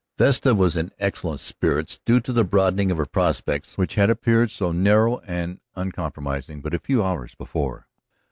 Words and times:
Vesta 0.17 0.55
was 0.55 0.75
in 0.75 0.89
excellent 0.97 1.39
spirits, 1.41 1.99
due 2.05 2.19
to 2.21 2.33
the 2.33 2.43
broadening 2.43 2.89
of 2.89 2.97
her 2.97 3.05
prospects, 3.05 3.77
which 3.77 3.93
had 3.93 4.09
appeared 4.09 4.49
so 4.49 4.71
narrow 4.71 5.19
and 5.27 5.59
unpromising 5.75 6.59
but 6.59 6.73
a 6.73 6.79
few 6.79 7.03
hours 7.03 7.35
before. 7.35 7.85